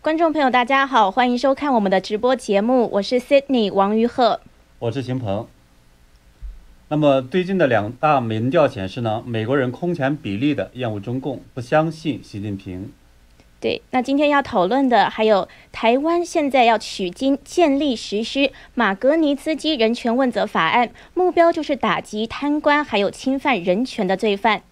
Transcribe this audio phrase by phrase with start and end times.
[0.00, 4.40] 观众朋友，大家好，欢迎收看我们的直播节目，我是 Sydney 王于鹤，
[4.78, 5.48] 我是秦鹏。
[6.88, 12.92] 那么最近的两大民调显示呢，美国人空前比例的厌恶中共，不相信习近平。
[13.60, 24.62] 对，那今天要讨论的还有台湾现在要取经建立实施马格尼茨基人权问责法案，目标就是打击贪官还有侵犯人权的罪犯。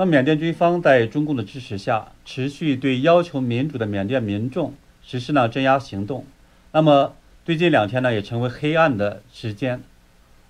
[0.00, 4.72] 那缅甸军方在中共的支持下，持续对要求民主的缅甸民众
[5.02, 6.24] 实施呢镇压行动。
[6.72, 7.12] 那么
[7.44, 9.82] 最近两天呢，也成为黑暗的时间，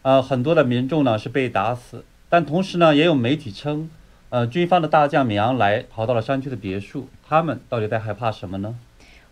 [0.02, 3.90] 呃，很多的民众呢是被打死，但同时呢，也有媒体称。
[4.28, 8.76] 呃，军方的大将米昂莱逃到了山区的别墅，他们到底在害怕什么呢？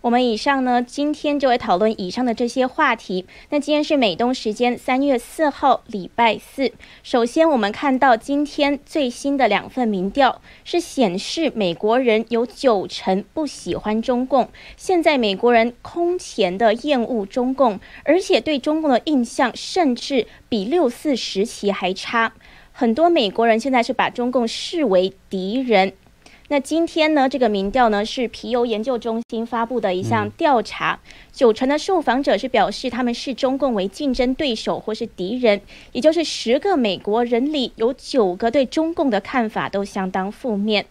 [0.00, 3.26] 我们以上呢，今天就会讨论以上的这些话题。
[3.50, 6.70] 那今天是美东时间三月四号，礼拜四。
[7.02, 22.32] 首先，我们看到今天最新的两份民调是显示，美国人有九成不喜欢中共，现在美国人空前的厌恶中共，而且对中共的印象甚至比六四时期还差。
[22.70, 25.92] 很多美国人现在是把中共视为敌人。
[26.50, 30.98] 那今天呢，这个民调呢是皮尤研究中心发布的一项调查，
[31.30, 35.60] 九成的受访者是表示他们视中共为竞争对手或是敌人，
[35.92, 40.86] 也就是十个美国人里有九个对中共的看法都相当负面。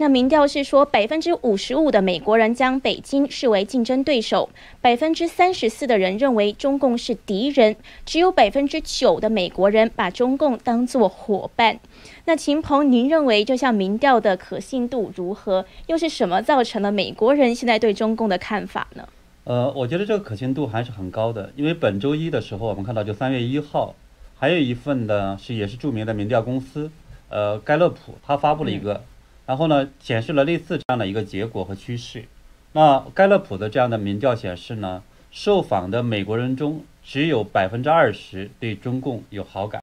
[0.00, 4.48] 那民调是说，百分之五十五的美国人将北京视为竞争对手，
[4.80, 11.78] 百分之三十四的人认为中共是敌人，只有百分之九的美国人把中共当作伙伴。
[12.24, 15.66] 那秦鹏，您认为这项民调的可信度如何？
[15.88, 19.06] 又是什么造成了美国人现在对中共的看法呢？
[19.44, 23.94] 呃，我觉得这个可信度还是很高的，因为本周一的时候，我们看到就三月一号，
[24.38, 26.90] 还有一份呢是也是著名的民调公司，
[27.28, 29.04] 呃，盖勒普，他发布了一个。
[29.50, 32.24] 然后呢，显示了类似这样的一个结果和趋势。
[32.70, 39.82] 那盖勒普的这样的民调显示呢，受访的美国人中只有百分之二十对中共有好感，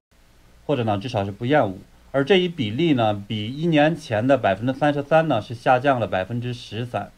[0.64, 1.76] 或者呢至少是不厌恶。
[2.12, 7.10] 而这一比例呢，比一年前的百分之三十三呢是下降了百分之十三，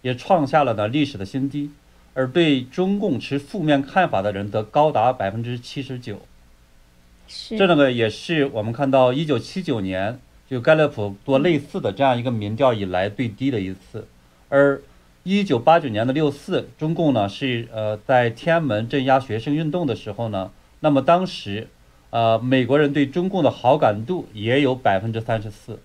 [0.00, 1.70] 也创下了呢历史的新低。
[2.14, 6.20] 而对中共持负面看法的人则高达百分之七十九。
[7.28, 10.18] 是这个也是我们看到一九七九年。
[10.52, 14.06] 就盖勒普做类似的这样一个民调以来最低的一次，
[14.50, 14.82] 而
[15.22, 21.68] 一九八九年的六四，中共呢是呃在天安门镇压学生运动的时候呢，那么当时，
[22.10, 25.78] 呃美国人对中共的好感度也有百分之三十四。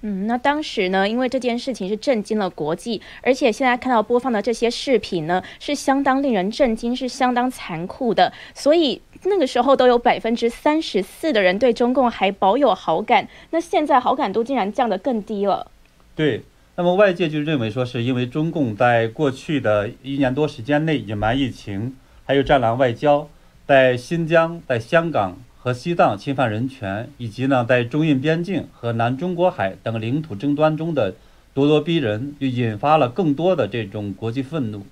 [0.00, 9.02] 嗯，那当时呢，因为这件事情是震惊了国际，而且现在看到播放的这些视频呢，是相当令人震惊，是相当残酷的，所以。
[9.24, 15.70] 那个时候都有百分之三十四的人对中共还保有好感，那现在好感度竟然降得更低了。
[16.14, 16.42] 对，
[16.76, 21.94] 那么外界就认为说是因为中共在过去的一年多时间内隐瞒疫情，
[22.24, 23.28] 还有战狼外交，
[23.66, 31.12] 在新疆、在香港和西藏侵犯人权，以及呢在中印边境和南中国海等领土争端中的
[31.54, 34.86] 咄咄逼人，就引发了更多的这种国际愤怒。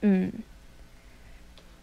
[0.00, 0.32] 嗯。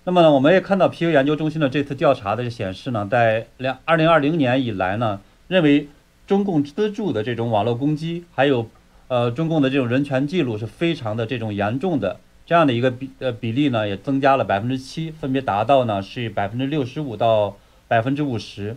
[0.05, 5.87] 那么呢，我们也看到皮尤研究中心的这次调查的显示呢，在两二零二零年以来呢，认为
[6.27, 8.67] 中共资助的这种网络攻击，还有
[9.07, 17.55] 呃中共的这种人权记录是非常的这种严重的，这样的一个比呃比例呢，也增加了百分之七，分别达到呢是百分之六十五到
[17.87, 18.75] 百分之五十，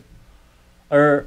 [0.89, 1.27] 而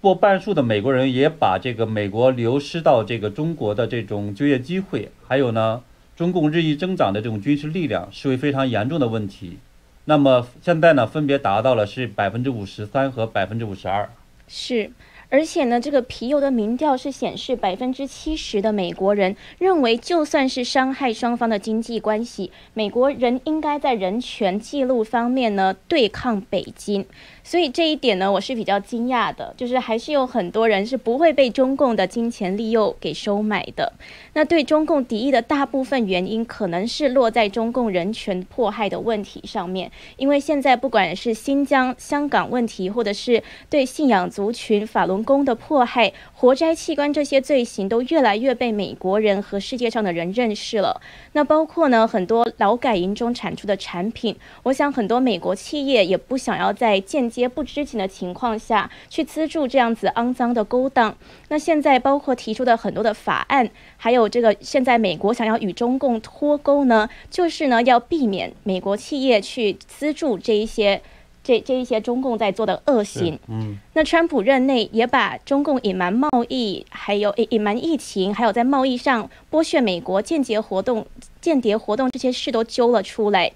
[0.00, 5.82] 过半数的美国人也把这个美国流失到这个中国的这种就业机会，还有呢。
[6.16, 9.58] 中共日益增长的这种军事力量视为非常严重的问题，
[10.06, 14.08] 那么现在呢，分别达到了是百分之五十三和百分之五十二。
[14.48, 14.90] 是，
[15.28, 27.04] 而且呢，这个皮尤的民调是显示，百分之七十的美国人认为，就算是伤害双方的经济关系，美国人应该在人权记录方面呢对抗北京。
[27.46, 33.92] 所以这一点呢，我是比较惊讶的，就是还是有很多人是不会被中共的金钱利诱给收买的。
[34.32, 39.92] 那对中共敌意的大部分原因，可能是落在中共人权迫害的问题上面。
[40.16, 43.40] 因为现在不管是新疆、香港问题，或者是
[43.70, 51.00] 对信仰族群法轮功的迫害、活摘器官这些罪行，都越来越被美国人和世界上的人认识了。
[51.34, 54.34] 那包括呢，很多劳改营中产出的产品，
[54.64, 61.16] 我想很多美国企业也不想要在间接不知情的情况下去资助这样子肮脏的勾当。
[61.48, 71.00] 那现在包括提出的很多的法案，还有这个现在美国想要与中共脱钩呢，就是呢要避免美国企业去资助这一些
[71.44, 73.38] 这这一些中共在做的恶行。
[73.46, 81.06] 嗯，那川普任内也把中共隐瞒贸易，还有隐隐瞒疫情，还有在贸易上剥削美国、间谍活动、
[81.40, 83.52] 间谍活动这些事都揪了出来。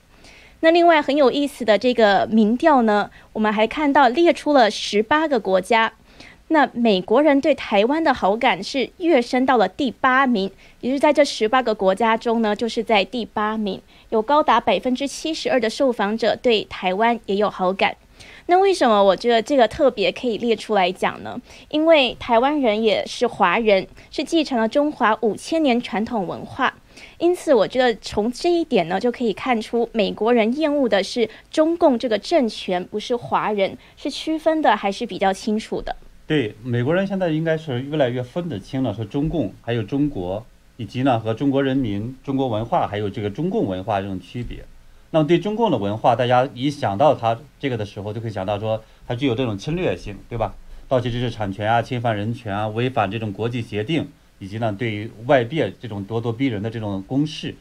[0.60, 5.92] 那另外很有意思的这个民调呢，我们还看到列出了十八个国家。
[6.52, 17.96] 那美国人对台湾的好感是跃升到了第八名，也就是在这十八个国家中呢，就是在第八名，有高达百分之七十二的受访者对台湾也有好感。
[18.46, 21.40] 那为什么我觉得这个特别可以列出来讲呢？
[21.68, 26.74] 因为台湾人也是华人，是继承了中华五千年传统文化，
[27.20, 35.94] 因此我觉得从这一点呢，就可以看出美国人厌恶的是中共这个政权，不是华人，是区分的还是比较清楚的。
[36.26, 40.46] 对，美国人现在应该是越来越分得清了，说中共还有中国，
[40.78, 44.64] 以及呢和中国人民、中国文化还有这个中共文化这种区别。
[45.10, 50.54] 那么对中共的文化，大家一想到它这个的时候，就可以想到说它具有这种侵略性，对吧？
[50.88, 54.08] 盗窃知识产权啊，侵犯人权啊，违反这种国际协定，
[54.40, 57.54] 以及呢对于外界这种咄咄逼人的这种攻势。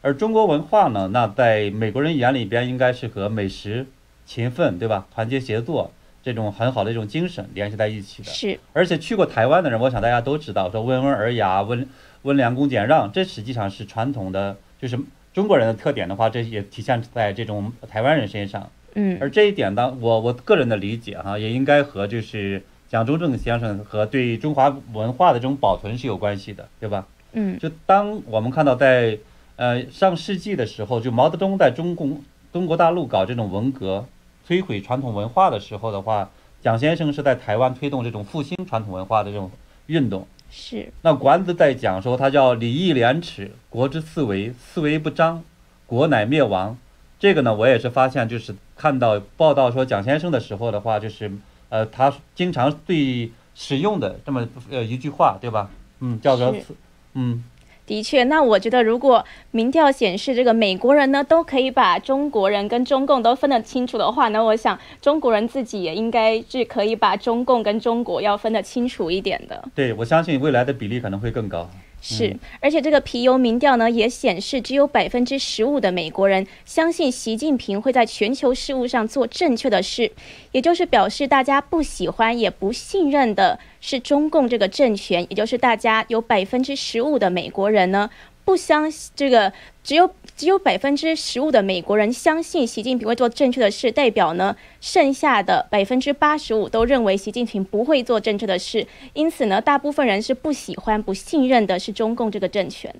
[0.00, 3.84] 而中国文化呢，那在美国人眼里边应该是和美食、
[4.24, 5.08] 勤奋，对吧？
[5.12, 5.90] 团结协作。
[6.20, 8.58] 这种很好的一种精神联系在一起的，是。
[8.74, 11.88] 而且去过台湾的人，我想大家都知道，说温文尔雅、温
[12.22, 14.98] 温良恭俭让，这实际上是传统的，就是
[15.32, 18.70] 中国人的特点的话，这也体现在这种台湾人身上。
[18.94, 19.16] 嗯。
[19.20, 27.06] 而这一点呢，我我个人的理解哈，也应该和就是蒋中正先生和对中华文化的这种保存是有关系的，对吧？
[27.32, 27.58] 嗯。
[27.58, 29.18] 就当我们看到在
[29.56, 34.06] 呃上世纪的时候，就毛泽东在中共中国大陆搞这种文革。
[34.48, 36.30] 摧毁传统文化的时候的话，
[36.62, 39.50] 蒋先生是在台湾推动这种复兴传统文化的这种
[39.88, 40.26] 运动。
[40.50, 40.90] 是。
[41.02, 45.44] 那管子在讲说，他叫礼义廉耻，国之四维，四维不张，
[45.84, 46.78] 国乃灭亡。
[47.18, 51.30] 这个呢，我也是发现，就是看到报道说蒋先生的时候的话，就是
[51.68, 55.70] 呃，他经常最使用的这么呃一句话，对吧？
[56.00, 56.54] 嗯，叫做
[57.14, 57.44] 嗯。
[57.86, 69.64] 的确，那我觉得，如果民调显示这个美国人呢都可以把中国人跟中共都分得清楚的话，那我想中国人自己也应该是可以把中共跟中国要分得清楚一点的。
[69.74, 71.70] 对，我相信未来的比例可能会更高。
[72.14, 80.10] 是，而且这个皮尤民调呢也显示，只有百分之十五的美国人相信习近平会在全球事务上做正确的事，
[80.52, 88.08] 也就是表示大家不喜欢也不信任的是中共这个政权，也就是大家有百分之十五的美国人呢。
[88.48, 89.52] 不相信这个，
[89.84, 102.94] 只有只有百分之十五的美国人相信习近平会做正确的事，代表呢，剩下的百分之八十五都认为习近平不会做正确的事，因此呢，大部分人是不喜欢、不信任的是中共这个政权。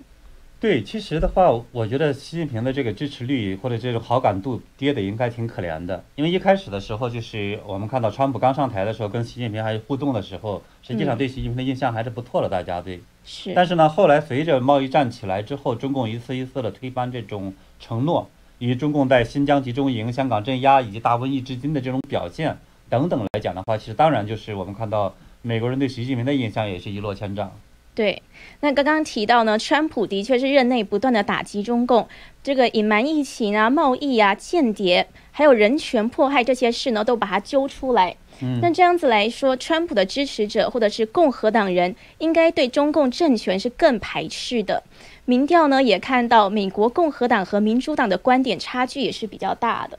[0.61, 6.05] 对，其实的话，我觉得习近平的这个支持率或者这种好感度跌的应该挺可怜的。
[6.17, 13.01] 因为一开始的时候，就是我们看到川普刚上台的时候，跟习近平还互动的时候，实际上对习近平的印象还是不错的，大家对。
[13.31, 13.53] 是。
[13.53, 18.27] 但是呢，后来随着贸易战起来之后，中共一次一次的推翻这种承诺，
[18.59, 22.57] 以及中共在新疆集中营、香港镇压以及大瘟疫至今的这种表现
[22.89, 27.53] 等等来讲的话，其实当然就是我们看到美国人对习近平的印象也是一落千丈。
[27.95, 28.23] 对，
[28.61, 32.09] 那刚刚提到呢，川普的确是任内不断的打击中共，
[32.43, 38.17] 这个隐瞒疫情啊、贸易啊、间谍，还有人权迫害这些事呢，都把它揪出来。
[38.41, 44.83] 嗯，那这样子来说，川普的支持者或者是共和党人，应该对中共政权是更排斥的。
[45.25, 49.99] 民调呢也看到，美国共和党和民主党的观点差距也是比较大的。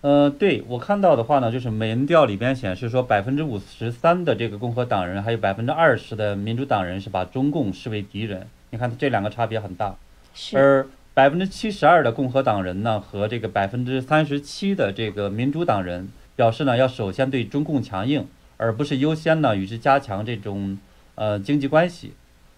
[0.00, 8.46] 呃，对我看到的话呢，就是民调里边显示说，百分之五十三的这个共和党人，还有百分之二十的民主党人是把中共视为敌人。
[8.70, 9.94] 你看这两个差别很大。
[10.34, 10.58] 是。
[10.58, 20.78] 而百分之七十二的共和党人呢，和这个百分之三十七的这个民主党人表示呢，要首先对中共强硬，而不是优先呢与之加强这种
[21.14, 22.12] 呃经济关系。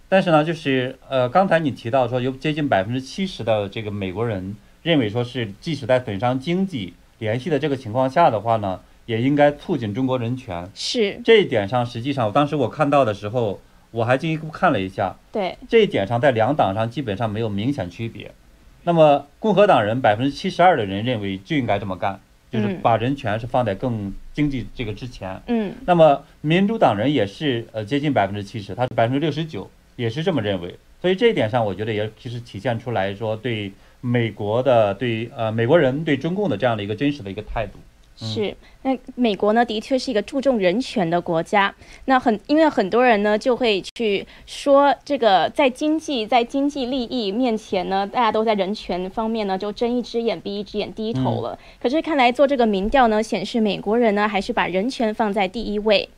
[0.08, 6.94] 但是呢，就是呃刚才你提到说，有接近百分之七十的这个美国人认为说是，即使在损伤经济。
[7.20, 10.68] 联系的这个情况下的话呢，也应该促进中国人权。
[10.74, 13.60] 是这一点上，实际上当时我看到的时候，
[13.92, 15.14] 我还进一步看了一下。
[15.30, 18.32] 对这一点上，在两党上基本上没有明显区别。
[18.82, 22.20] 那么共和党人百分之七十二的人认为就应该这么干，
[22.54, 25.42] 就是把人权是放在更经济这个之前。
[25.48, 25.74] 嗯。
[25.84, 30.74] 那么民主党人也是呃接近百分之七十，他是百分之六十九，也是这么认为。
[31.02, 33.72] 所以这一点上，我觉得也其实体现出来说对。
[34.06, 37.78] 美国的对呃美国人对中共的这样的一个真实的一个态度，
[38.16, 41.74] 是，那美国呢，的确是一个注重人权的国家。
[42.04, 51.58] 那很，因为很多人呢就会去说，这个在经济在经济利益面前呢，大家都在人权方面呢就睁一只眼闭一只眼低头了。
[51.82, 56.08] 可是看来做这个民调呢，显示美国人呢还是把人权放在第一位。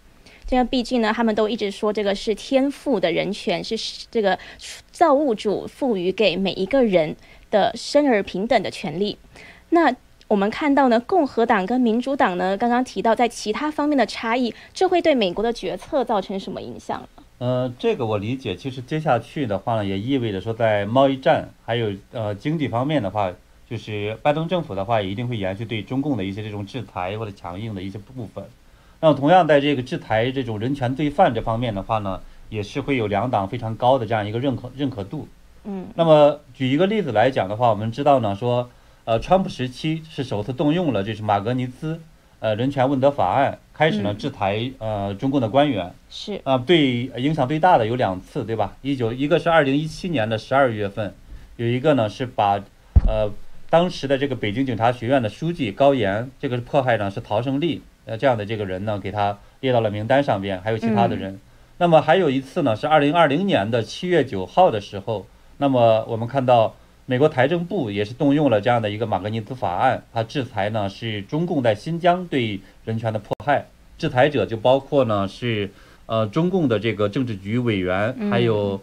[0.47, 4.39] 这样，毕竟呢，他们都一直说这个是天赋的人权，是这个
[4.93, 7.17] 造物主赋予给每一个人
[7.51, 9.17] 的生而平等的权利。
[9.71, 9.93] 那
[10.29, 17.23] 我们看到呢，共和党跟民主党呢，刚刚提到在其他方面的差异，这会对美国的决策造成什么影响呢？
[17.39, 18.57] 呃，这个我理解。
[18.57, 23.31] 其实接下去的话呢，也意味着说，在贸易战还有呃经济方面的话，
[23.71, 28.45] 就是拜登政府的话，也一定会延续对中共的一些这种制裁或者强硬的一些部分。
[29.01, 35.29] 那么同样在这个制裁这种人权罪犯这方面的话呢，也是会有两党非常高的这样一个认可认可度。
[35.63, 35.87] 嗯。
[35.95, 38.69] 那么举一个例子来讲的话，我们知道呢说。
[39.07, 42.01] 呃，川普时期是首次动用了这是马格尼兹
[42.41, 45.95] 呃人权问责法案，开始呢制裁呃中共的官员。
[46.11, 48.77] 是啊，对影响最大的有两次，对吧？
[48.83, 51.15] 一九一个是二零一七年的十二月份，
[51.55, 52.61] 有一个呢是把
[53.07, 53.31] 呃
[53.71, 61.39] 当时的这个北京警察学院的书记高岩，这个迫害呢是陶胜利呃这样的这个人呢给他列到了名单上边，还有其他的人。
[61.79, 66.75] 那么还有一次呢是二零二零年的七月九号的时候，那么我们看到。
[67.09, 73.65] 美国财政部也是动用了这样的一个马格尼兹法案，它制裁呢是中共在新疆对人权的迫害，
[73.97, 75.71] 制裁者就包括呢是
[76.07, 78.83] 呃中共的这个政治局委员，还有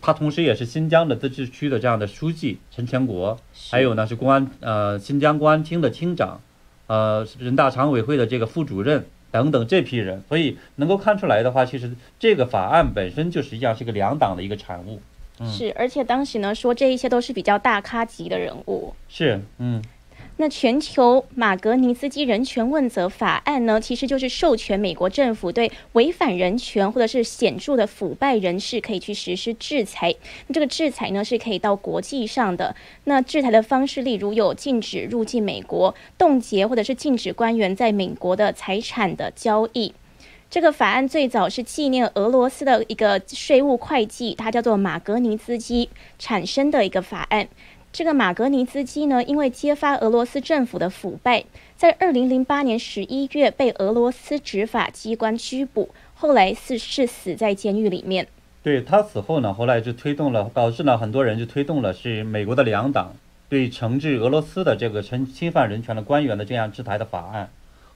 [0.00, 3.38] 他同时也是新疆的自治区的这样的书记陈全国，
[3.70, 6.40] 还有呢是公安呃新疆公安厅的厅长，
[6.88, 15.00] 呃人大常委会的这个副主任等等这批人，所以能够看出来的话，其实这个法案本身就实际上是一个两党的一个产物。
[15.46, 18.94] 是，而且当时呢说这一些都是比较大咖级的人物。
[19.08, 19.82] 是，嗯，
[20.36, 30.14] 那全球马格尼斯基人权问责法案呢，其实就是授权美国政府对违反人权或者是显著的腐败人士可以去实施制裁。
[30.46, 32.74] 那这个制裁呢是可以到国际上的。
[33.04, 39.92] 那制裁的方式，例如有禁止入境美国、冻结或者是禁止官员在美国的财产的交易。
[40.50, 45.88] 这个法案最早是纪念俄罗斯的一个税务会计，他叫做马格尼兹基
[46.18, 47.46] 产生的一个法案。
[47.92, 51.44] 这个马格尼兹基呢，因为揭发俄罗斯政府的腐败，
[51.76, 58.26] 在二零零八年十一月被俄罗斯执法机关拘捕，后来是是死在监狱里面。
[58.60, 63.14] 对他死后呢，后来就推动了，导致呢很多人就推动了是美国的两党
[63.48, 67.48] 对惩治俄罗斯的这个侵侵犯人权的官员的这样制裁的法案。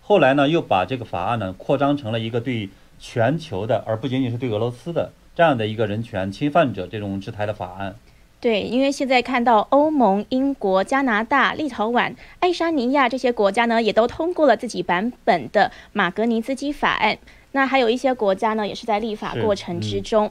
[0.06, 2.68] 后来呢，又把这个法案呢扩张成了一个对
[2.98, 7.96] 全球的，而不仅仅是对俄罗斯的这样的一个人权侵犯者这种制裁的法案。
[8.38, 17.16] 对，因为现在看到欧盟、英国、加拿大、立陶宛、爱沙尼亚这些国家呢，也都通过了自己版本的马格尼兹基法案。
[17.52, 20.30] 那还有一些国家呢，也是在立法过程之中。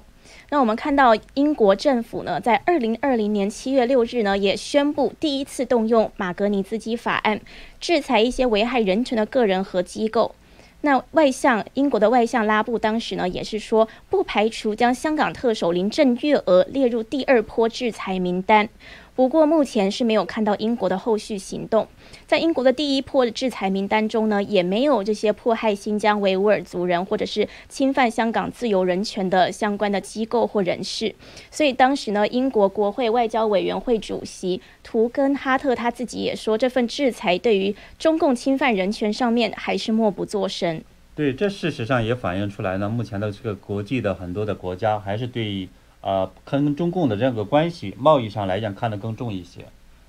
[0.53, 7.41] 那我们看到英国政府呢，在二零二零年七月六日呢，也宣布第一次动用马格尼斯基法案，
[7.79, 10.35] 制裁一些危害人权的个人和机构。
[10.81, 18.69] 那外相英国的外相拉布当时呢，也是说不排除将香港特首林郑月娥列入第二波制裁名单。
[19.15, 21.87] 不过目前是没有看到英国的后续行动。
[22.25, 31.13] 在英国的第一波的制裁名单中呢，也没有这些迫害新疆维吾尔族人或者是侵犯香港自由人权的相关的机构或人士。
[31.51, 40.81] 所以当时呢，英国国会外交委员会主席图根哈特他自己也说，这份制裁对于中共侵犯人权上面还是默不作声。
[41.15, 45.69] 对，这事实上也反映出来呢，目前的这个国际的很多的国家还是对。
[46.03, 49.65] 呃，跟中共的这个关系，贸易上来讲看得更重一些，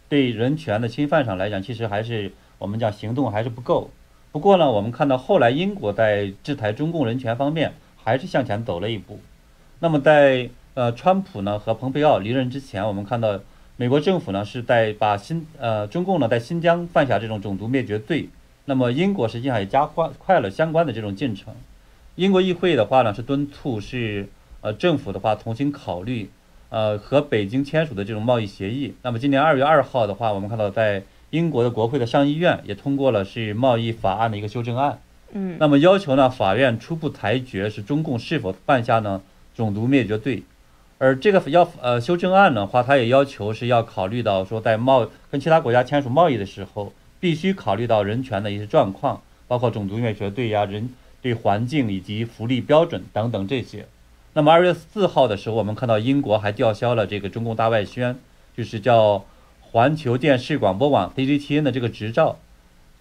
[0.08, 3.90] 对人权的侵犯上来讲，其实还是我们讲行动还是不够。
[4.32, 9.20] 不过呢，我们看到后来英国在制裁中共人权方面还是向前走了一步。
[9.78, 13.38] 那么在呃，川普呢和蓬佩奥离任之前，我们看到
[13.76, 18.28] 美国政府呢是在把新呃中共呢在新疆犯下这种种族灭绝罪，
[18.64, 21.54] 那么英国实际上也加快快了相关的这种进程。
[22.16, 24.28] 英国议会的话呢是敦促是。
[24.64, 26.30] 呃，政府的话重新考虑，
[26.70, 28.94] 呃，和北京签署的这种贸易协议。
[29.02, 34.98] 那么今年二月二号的话，我们看到在英国的国会的上议院也通过了是贸易法案的一个修正案。
[35.32, 39.20] 嗯，那么要求呢，法院初步裁决是中共是否犯下呢
[39.54, 40.42] 种族灭绝罪。
[40.96, 46.90] 而这个要呃修正案的话，它也要求是要考虑到说在贸跟其他国家签署贸易的时候，
[47.20, 50.88] 必须考虑到人权的一些状况，包括种族灭绝罪呀、人
[51.20, 53.84] 对环境以及福利标准等等这些。
[54.36, 58.18] 那么二月四号的时候，我们看到英国还吊销了这个中共大外宣，
[58.56, 59.24] 就是叫
[59.60, 62.36] 环球电视广播网 CGTN 的这个执照。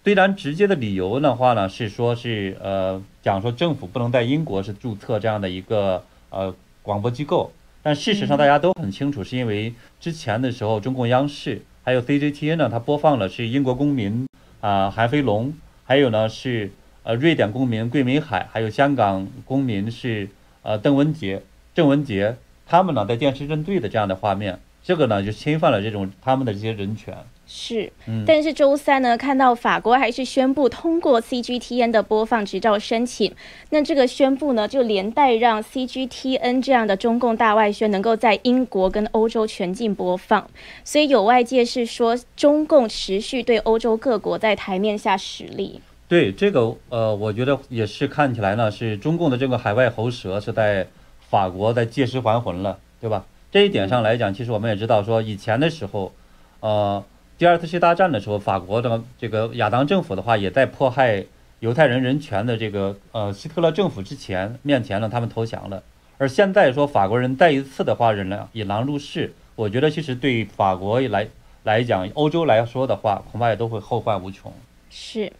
[0.04, 7.50] 虽然直接的理由的话呢是说是呃讲说政府不能在英国是注册这样的一个呃广播机构，
[7.82, 14.24] 但事实上大家都很清楚，是因为之前的时候中共央视还有 CGTN 呢，它播放了是英国公民
[14.60, 15.52] 啊韩飞龙，
[15.84, 16.70] 还有呢是
[17.02, 20.28] 呃瑞典公民桂明海，还有香港公民是
[20.64, 21.40] 呃邓文杰
[21.74, 27.16] 郑文杰，他们呢在电视阵队的这样的画面，这个呢就侵犯了这种他们的这些人权。
[27.46, 33.30] 是，嗯，但是周三呢，看到法国还是宣布通过 CGTN 的播放执照申请，
[33.68, 40.48] 那这个宣布呢，就连带让 CGTN 这样的中共大外宣能够在英国跟欧洲全境播放，
[40.84, 45.82] 所以有外界是说，中共持续对欧洲各国在台面下使力。
[46.14, 50.86] 对这个呃，我觉得也是看起来呢，是中共的这个海外喉舌是在
[51.28, 53.24] 法国在借尸还魂了，对吧？
[53.50, 56.12] 这一点上来讲，其实我们也知道说，以前的时候，
[56.60, 57.04] 呃。
[57.36, 61.24] 第二次世界大战的时候，法国的这个亚当政府的话，也在迫害
[61.58, 65.82] 犹太人人权的这个呃希特勒政府之前面前呢，他们投降了。
[66.16, 71.26] 而现在说法国人再一次的话忍狼引狼入室，我觉得其实对法国来
[71.64, 74.52] 来讲，欧洲来说的话，恐怕也都会后患无穷。
[74.88, 75.32] 是。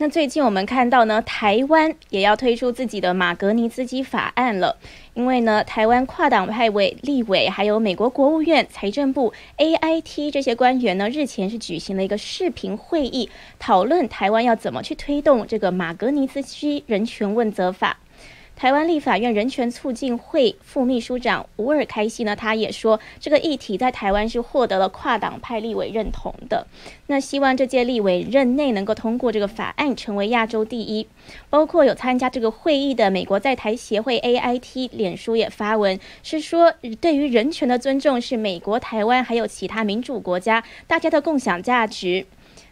[0.00, 4.76] 那最近我们看到呢，台湾也要推出自己的马格尼茨基法案了。
[5.14, 13.28] 因为呢，台湾跨党派委立委，还有美国国务院、财政部、AIT 这些官员呢，日前是举行了一个视频会议，
[13.58, 17.98] 讨论台湾要怎么去推动这个马格尼茨基人权问责法。
[18.58, 26.66] 台湾立法院人权促进会副秘书长吴尔开西呢，他也说，这个议题在台湾是获得了跨党派立委认同的。
[27.06, 31.06] 那希望这届立委任内能够通过这个法案，成为亚洲第一。
[31.48, 42.26] 包括有参加这个会议的美国在台协会 AIT，脸书也发文，是说对于人权的尊重是美国、台湾还有其他民主国家大家的共享价值。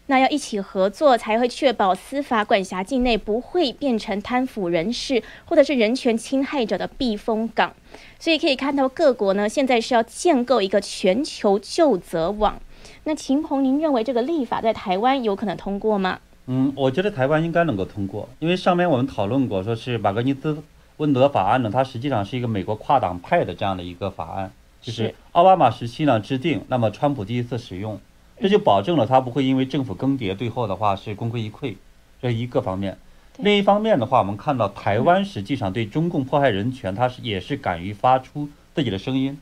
[0.07, 7.75] 那要一起合作，才会确保司法管辖境内不会变成贪腐人士或者是人权侵害者的避风港。
[8.19, 12.61] 所以可以看到，各国呢现在是要建构一个全球救责网。
[13.05, 16.21] 那秦鹏，您认为这个立法在台湾有可能通过吗？
[16.47, 20.57] 嗯，我觉得台湾应该能够通过，因为上面我们讨论过，说是马格尼兹
[20.99, 27.99] 温德法案呢，它实际上是一个美国跨党派的这样的一个法案，就是奥巴马时期呢制定，那么川普第一次使用。
[28.39, 31.77] 这就保证了他不会因为政府更迭，最后的话是功亏一篑，
[32.21, 32.99] 这一个方面。
[33.39, 39.39] 另一方面的话，我们看到台湾实际上对中共迫害人权，他是也是敢于发出自己的声音，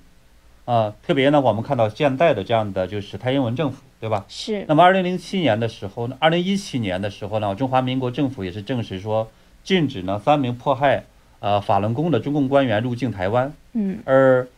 [0.64, 4.24] 啊，特别呢，我们看到现在的这样的就是蔡英文政府，对吧？
[4.28, 4.64] 是。
[4.66, 9.30] 那么，二零零七年的时候呢，二零一七年的时候呢，中华民国政府也是证实说，
[9.62, 11.04] 禁止呢三名迫害
[11.38, 13.52] 呃法轮功的中共官员入境台湾。
[13.74, 14.00] 嗯。
[14.04, 14.48] 而，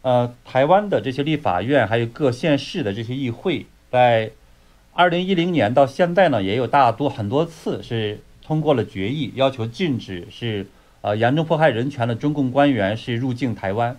[0.00, 3.66] 呃，台湾的这些立法院还有各县市的这些议会。
[3.96, 4.30] 在
[4.92, 10.66] 二零一零年到现在呢，也有大多很多次是通过了决议，要求禁止是
[11.00, 13.96] 呃严重迫害人权的中共官员是入境台湾。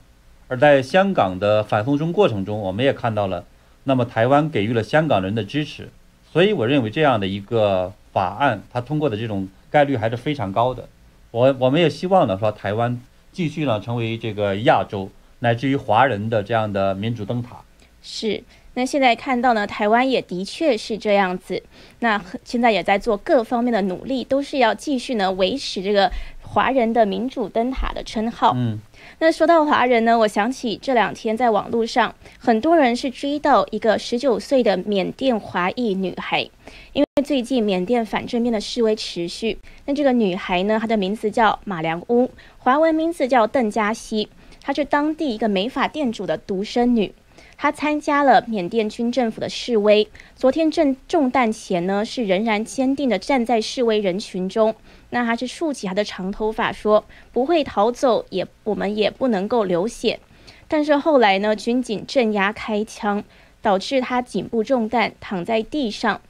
[0.48, 3.44] 而在香港的反送中过程中，我们也看到了，
[3.86, 5.90] 那么台湾给予了香港人的支持。
[6.32, 10.88] 所以我认为这样的一个法案，它通过的这种概率还是非常高的。
[11.32, 17.62] 我我们也希望呢，说台湾继续呢成为这个亚洲乃至于华人的这样的民主灯塔。
[18.04, 18.44] 是。
[18.78, 21.64] 那现在看到呢，台湾也的确是这样子。
[22.02, 26.12] 那现在也在做各方面的努力，都是要继续呢维持这个
[26.44, 28.54] 华人的民主灯塔的称号。
[28.56, 28.78] 嗯，
[29.18, 36.48] 那说到华人呢，我想起这两天在网络上，很多人是追到一个十九岁的缅甸华裔女孩，
[36.94, 39.58] 因为最近缅甸反政变的示威持续。
[39.88, 44.30] 那这个女孩呢，她的名字叫马良乌，华文名字叫邓嘉熙，
[44.62, 47.12] 她是当地一个美发店主的独生女。
[47.58, 50.08] 他参加了缅甸军政府的示威。
[50.36, 54.76] 昨天正中弹前呢，是仍然坚定的站在示威人群中。
[55.10, 60.20] 那他是竖起他的长头发，说不会逃走，也我们也不能够流血。
[60.68, 63.24] 但是后来呢，军警镇压开枪，
[63.62, 66.22] 导致他颈部中弹，躺在地上。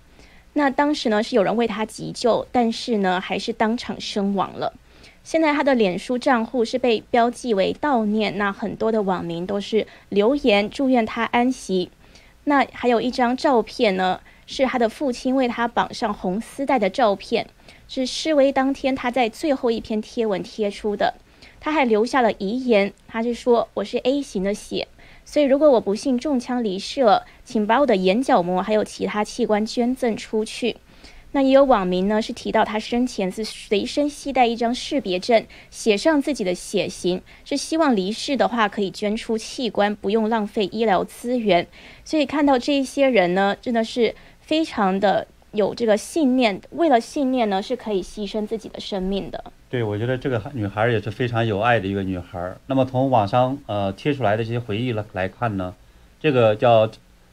[0.54, 4.74] 那当时呢，是有人为他急救，但是呢，还是当场身亡了。
[5.28, 11.92] 现在他的脸书账户是被标记为悼念，那很多的网民都是留言祝愿他安息。
[12.46, 17.46] 那还有一张照片呢，是他的父亲为他绑上红丝带的照片，
[17.90, 21.16] 是示威当天他在最后一篇贴文贴出的。
[21.60, 24.88] 他还留下了遗言，他是说：“我是 A 型的血，
[25.26, 30.78] 所以如果我不幸中枪离世了，请把我的眼角膜还有其他器官捐赠出去。”
[31.34, 41.68] 那也有网民呢，是提到他生前是随身携带一张识别证，写上自己的血型，是希望离世的话可以捐出器官，不用浪费医疗资源。
[42.04, 49.44] 所以看到这一些人呢，真的是非常的有这个信念，为了信念呢是可以牺牲自己的生命的。
[49.70, 52.56] 对，我觉得这个女孩也是非常有爱的一个女孩。
[52.68, 55.76] 那么从网上呃贴出来的这些回忆来来看呢，
[56.22, 56.90] 这个叫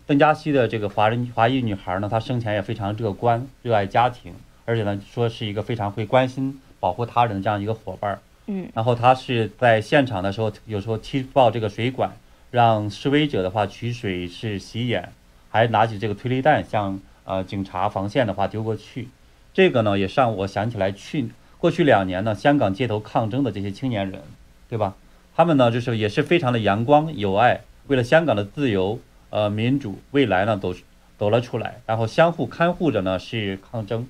[0.07, 4.35] 邓佳熙的这个华人华裔女孩呢，她生前也非常乐观，热爱家庭，
[4.67, 8.21] 而且呢说是一个非常会关心保护他人的这样一个伙伴。
[8.47, 12.13] 嗯，然后她是在现场的时候，有时候踢爆这个水管，
[12.51, 15.11] 让示威者的话取水是洗眼，
[15.51, 17.01] 还拿起这个催泪弹向。
[17.27, 19.09] 呃，警察防线的话丢过去，
[19.55, 24.21] 这个呢也让我想起来去过去两年呢，香港街头抗争的这些青年人，
[24.69, 24.95] 对吧？
[25.35, 28.99] 他们呢就是也是非常的阳光有爱，为了香港的自由、
[29.35, 30.73] 呃民主未来呢都
[31.19, 34.07] 走了出来，然后相互看护着呢是抗争，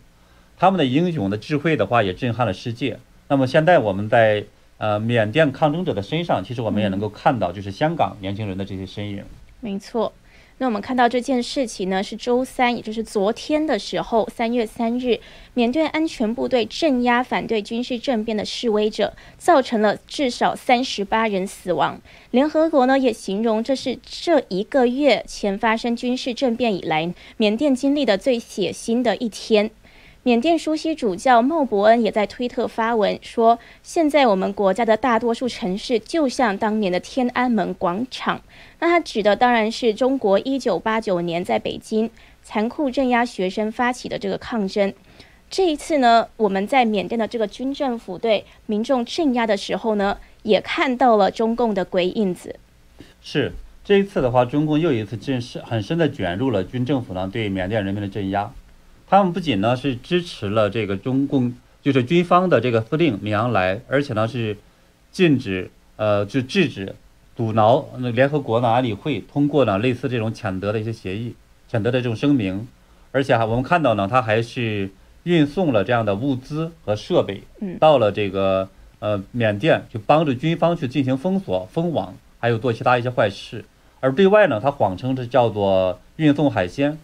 [0.58, 2.98] 他们的英勇的智慧的话也震撼了世界。
[3.28, 4.44] 那么现在我们在
[4.76, 9.24] 呃缅甸抗争者的身上，其实我们也能够看到就是香港年轻人的这些身影。
[9.60, 10.12] 没错。
[10.58, 15.18] 那我们看到这件事情呢，是周三，也就是昨天的时候，三月三日，
[15.52, 22.00] 缅甸安全部队镇压反对军事政变的示威者，造成了至少三十八人死亡。
[22.30, 29.72] 联合国呢也形容这是这一个月前发生军事政变以来，缅甸经历的最血腥的一天。
[30.26, 38.40] 缅甸舒西主教茂伯恩也在推特发文说：“现在我们国家的大多数城市就像当年的天安门广场。”
[38.80, 42.08] 那他指的当然是中国一九八九年在北京
[42.42, 44.94] 残酷镇压学生发起的这个抗争。
[45.50, 52.58] 这一次呢，我们在缅甸的这个军政府对民众镇压的时候呢，也看到了中共的鬼影子。
[53.20, 53.52] 是
[53.84, 58.50] 这一次的话，中共又一次正式很深的卷入了军政府呢对缅甸人民的镇压。
[59.06, 64.56] 他们不仅呢是支持了这个中共，就是军方的这个司令敏昂莱，而且呢是
[65.12, 66.94] 禁止呃就制止
[67.36, 71.34] 阻挠那联合国呢安理会通过呢类似这种谴责的一些协议、
[71.70, 72.66] 谴责的这种声明，
[73.12, 74.90] 而且还我们看到呢，他还是
[75.24, 77.42] 运送了这样的物资和设备，
[77.78, 83.64] 到了这个呃缅甸去帮助军方去进行封锁、封网，还有做其他一些坏事，
[84.00, 86.98] 而对外呢，他谎称是叫做运送海鲜。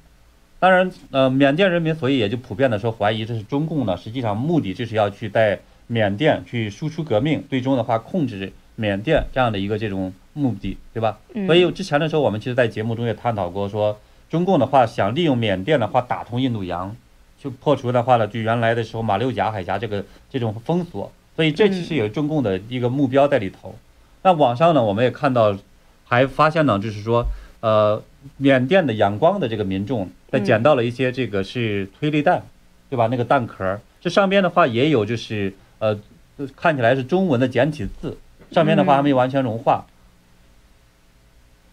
[0.61, 11.19] 当然，呃，缅甸人民所以也就普遍的说怀疑这是中共呢，实际上目的就是要去在缅甸去输出革命，最终的话控制缅甸这样的一个这种目的，对吧？
[11.47, 16.95] 所以之前的时候，我们其实，在节目中也探讨过，说中共的话想利用缅甸的话打通印度洋，
[17.41, 23.75] 去破除的话呢，就原来的时候马六甲海峡这个这种封锁，所以这其实也是中共的一个目标在里头。
[24.23, 25.57] 那网上呢，我们也看到，
[26.05, 27.25] 还发现呢，就是说，
[27.61, 28.03] 呃，
[28.37, 30.11] 缅甸的仰光的这个民众。
[30.31, 32.43] 再捡到了一些这个是推力弹，
[32.89, 33.09] 对吧？
[33.09, 35.99] 那个弹壳，这上边的话也有，就是呃，
[36.57, 38.17] 看起来是中文的简体字，
[38.53, 39.87] 上面的话还没完全融化。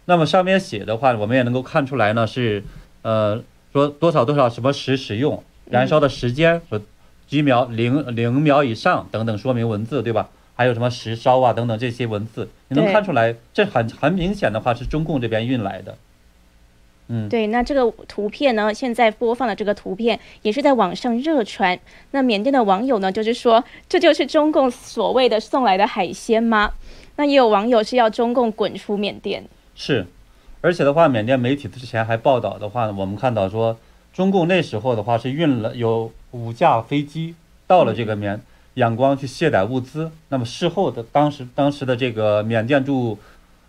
[0.06, 2.64] 那么上面写的话，我们也能够看出来呢，是
[3.02, 3.42] 呃
[3.72, 6.80] 说多少多少什么时使用，燃烧的时间说
[7.26, 10.30] 几秒零零秒以上等等说明文字，对吧？
[10.54, 15.96] 还有什么时烧啊等等这些文字，你能看出来，这很很明显的话是中共这边运来的。
[17.10, 21.78] 嗯，对，那这个图片呢，现在播放的这个图片也是在网上热传。
[22.10, 26.72] 那缅甸的网友呢，就是说这就是中共所谓的送来的海鲜吗？
[27.16, 29.42] 那也有网友是要中共滚出缅甸。
[29.74, 30.06] 是，
[30.60, 33.78] 而且的话，缅甸媒体之前还报道的话呢，我们看到说，
[34.12, 37.34] 中共那时候的话是运了有五架飞机
[37.66, 38.38] 到了这个缅
[38.74, 40.10] 仰光去卸载物资。
[40.28, 43.18] 那么事后的当时当时的这个缅甸驻，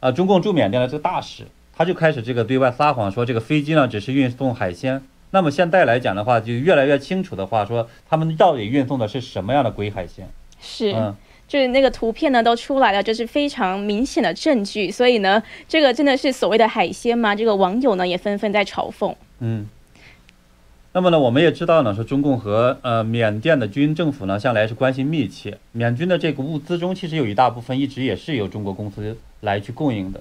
[0.02, 1.46] 啊，中共驻缅甸的这个大使。
[1.80, 5.02] 他就开始这个对外撒谎，说这个飞机呢只是运送海鲜。
[5.32, 10.28] 那么现在来讲的话，就越来越清楚的话，说他们到底运送的是什么样的鬼海鲜？
[10.60, 10.92] 是，
[11.48, 14.92] 就是那个图片呢都出来了，这是非常明显的证据。
[14.92, 17.34] 所以呢，这个真的是所谓的海鲜吗？
[17.34, 19.16] 这个网友呢也纷纷在嘲讽。
[19.40, 19.66] 嗯。
[20.92, 25.58] 那么呢，我们也知道呢，说中共和呃缅甸的军政府呢向来是关系密切。
[25.72, 30.20] 缅军的这个物资中，其实有一大部分一直也是由中国公司来去供应的，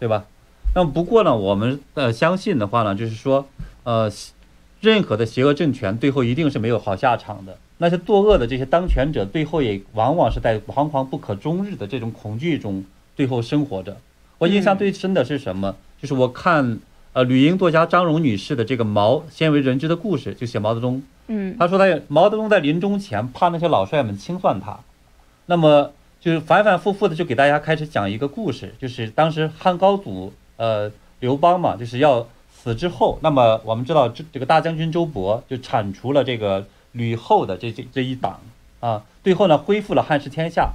[0.00, 0.24] 对吧？
[0.74, 3.46] 那么不过呢，我们呃相信的话呢，就是说，
[3.82, 4.10] 呃，
[4.80, 7.56] 任何的邪恶政权最后一定是没有好下场的。
[7.78, 12.84] 那些作恶的这些当权者，最后也往往是在惶惶不可终日的这种恐惧中
[13.16, 13.96] 最后生活着。
[14.38, 15.74] 我印象最深的是什么？
[16.00, 16.78] 就是我看
[17.12, 21.02] 呃女英作家张荣女士的这个《毛鲜为人知的故事》，就写毛泽东。
[21.26, 24.78] 嗯，他说他毛泽东在临终前怕那些老帅们清算他，
[25.46, 30.32] 那么就是反反复复的就给大家开始讲一个故事，就是当时汉高祖。
[30.58, 38.40] 呃，刘邦嘛，就是要死之后，那么我们知道这这个大将军周勃就铲除了这个吕后的这这这一党
[38.80, 40.72] 啊，最后呢恢复了汉室天下。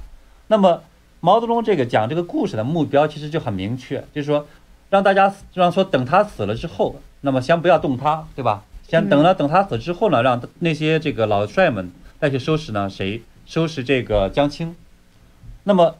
[0.48, 0.82] 那么
[1.20, 4.46] 毛泽东这个讲这个故事的目标其实就很明确，就是说
[4.90, 8.64] 让大家让说等他死了之后，那么先不要动他，对吧？
[8.88, 14.76] 先等了等他死之后呢，让那些这个老帅们再去收拾呢谁收拾这个江青。
[15.64, 15.96] 那么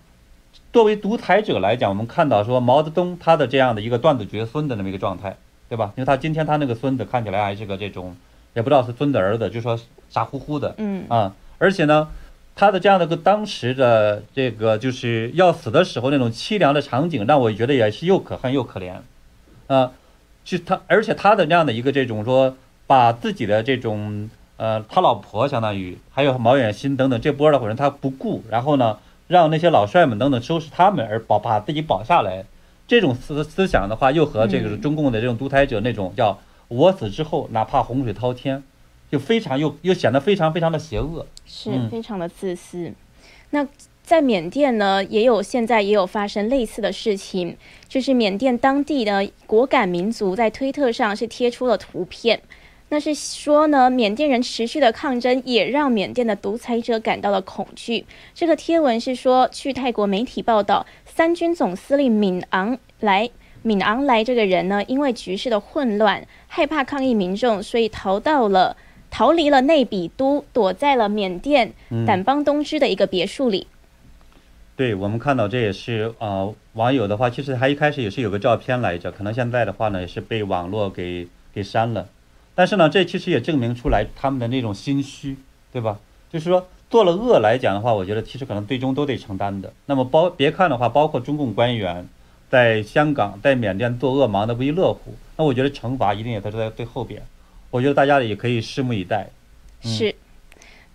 [0.74, 5.36] 作为独裁者来讲，我们看到说毛泽东他的这样的一个断子绝孙的那么一个状态，
[5.68, 5.92] 对吧？
[5.94, 8.16] 因为他今天他那个孙子看起来还是个这种，
[8.54, 9.78] 也不知道是孙子儿子，就说
[10.10, 12.08] 傻乎乎的，嗯啊，而且呢。
[12.56, 18.94] 他的这样的个当时的这个就是要死的时候那种凄凉的场景，让我觉得也是又可恨又可怜，
[19.66, 19.90] 啊，
[20.44, 22.56] 就他，而且他的那样的一个这种说，
[22.86, 32.44] 把自己的这种呃，他老婆相当于还有毛远新等等这波的伙人他不顾，然后呢，让那些老帅们等等收拾他们而保把自己保下来，
[32.86, 38.62] 这种思思想的话，又和这个中共的这种独裁者那种叫我死之后哪怕洪水滔天。
[39.10, 42.92] 就非常又又显得非常非常的邪恶，是非常的自私。
[43.50, 43.64] 那
[44.02, 47.56] 在缅甸呢，也有现在也有发生类似的事情，
[47.86, 52.42] 就是缅甸当地的果敢民族在推特上是贴出了图片，
[52.94, 58.06] 那是说呢，缅甸人持续的抗争也让缅甸的独裁者感到了恐惧。
[58.32, 63.28] 这个贴文是说，据泰国媒体报道，三军总司令敏昂莱
[63.62, 68.76] 敏昂莱这个人呢，因为局势的混乱，害怕抗议民众，所以逃到了。
[69.10, 73.66] 逃离了内比都，躲在了缅甸掸邦东支的一个别墅里。
[74.76, 82.06] 对我们看到，这也是呃网友的话，其实他一开始也是有个照片来着，可能现在的话呢，也是被网络给给删了。
[82.54, 85.36] 但是呢，这其实也证明出来他们的那种心虚，
[85.72, 85.98] 对吧？
[86.30, 89.72] 就是说做了恶来讲的话，我觉得其实可能最终都得承担的。
[89.86, 92.08] 那么包别看的话，包括中共官员
[92.48, 97.22] 在香港、在缅甸做恶忙得不亦乐乎，那我觉得惩罚一定也都是在最后边。
[97.70, 99.28] 我觉得大家也可以拭目以待。
[99.80, 100.14] 是，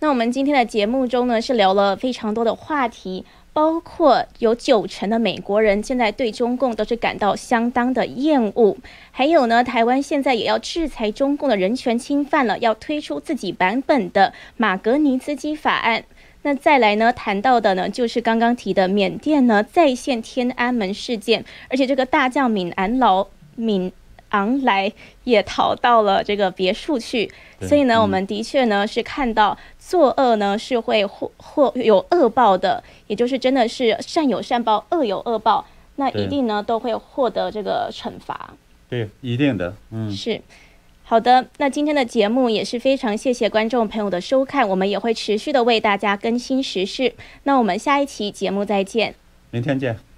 [0.01, 8.77] 那我们今天的节目中呢，是聊了非常多的话题，包括有九成的美国人现在对中共都是感到相当的厌恶，
[9.11, 16.05] 还有呢，台湾现在也要制裁中共的人权侵犯了，要推出自己版本的马格尼茨基法案。
[16.43, 23.91] 那再来呢，谈到的呢，就是刚刚提的缅甸呢再现天安门事件，而且这个大将敏安劳敏。
[24.29, 24.91] 昂莱
[25.23, 35.65] 也逃到了这个别墅去，所以呢，我们的确呢是看到作恶呢是会或或有恶报的，也就是真的是善有善报，恶有恶报，
[35.95, 38.53] 那一定呢都会获得这个惩罚。
[38.87, 40.41] 对，一定的，嗯，是
[41.03, 41.47] 好的。
[41.57, 47.13] 那今天的节目也是非常谢谢观众朋友的收看，我们也会持续的为大家更新时事。
[47.43, 49.15] 那我们下一期节目再见，
[49.51, 50.08] 明天见。